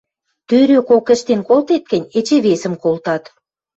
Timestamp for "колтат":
2.83-3.23